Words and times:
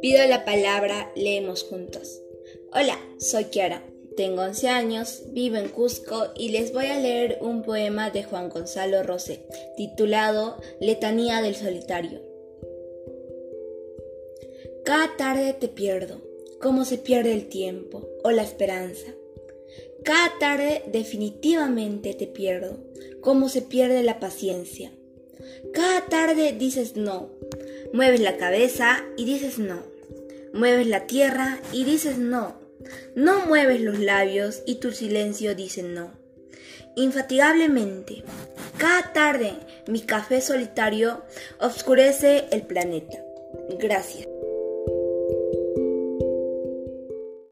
Pido 0.00 0.26
la 0.28 0.44
palabra, 0.44 1.12
leemos 1.14 1.64
juntos. 1.64 2.22
Hola, 2.72 2.98
soy 3.18 3.44
Kiara, 3.46 3.84
tengo 4.16 4.42
11 4.42 4.68
años, 4.68 5.22
vivo 5.28 5.56
en 5.56 5.68
Cusco 5.68 6.32
y 6.36 6.48
les 6.50 6.72
voy 6.72 6.86
a 6.86 6.98
leer 6.98 7.38
un 7.40 7.62
poema 7.62 8.10
de 8.10 8.24
Juan 8.24 8.48
Gonzalo 8.48 9.02
Rosé, 9.02 9.44
titulado 9.76 10.56
Letanía 10.80 11.42
del 11.42 11.54
Solitario. 11.54 12.22
Cada 14.84 15.16
tarde 15.16 15.52
te 15.52 15.68
pierdo, 15.68 16.20
como 16.60 16.84
se 16.84 16.98
pierde 16.98 17.32
el 17.32 17.48
tiempo 17.48 18.08
o 18.24 18.30
la 18.30 18.42
esperanza. 18.42 19.14
Cada 20.04 20.38
tarde 20.38 20.82
definitivamente 20.86 22.14
te 22.14 22.26
pierdo, 22.26 22.78
como 23.20 23.48
se 23.48 23.62
pierde 23.62 24.02
la 24.02 24.20
paciencia. 24.20 24.92
Cada 25.72 26.06
tarde 26.06 26.52
dices 26.52 26.96
no, 26.96 27.30
mueves 27.92 28.20
la 28.20 28.36
cabeza 28.36 29.04
y 29.16 29.24
dices 29.24 29.58
no, 29.58 29.82
mueves 30.52 30.86
la 30.86 31.06
tierra 31.06 31.60
y 31.72 31.84
dices 31.84 32.18
no, 32.18 32.56
no 33.14 33.46
mueves 33.46 33.80
los 33.80 33.98
labios 33.98 34.62
y 34.66 34.76
tu 34.76 34.92
silencio 34.92 35.54
dice 35.54 35.82
no. 35.82 36.12
Infatigablemente, 36.96 38.24
cada 38.76 39.12
tarde 39.12 39.52
mi 39.86 40.00
café 40.00 40.40
solitario 40.40 41.22
oscurece 41.60 42.46
el 42.50 42.62
planeta. 42.62 43.18
Gracias. 43.78 44.26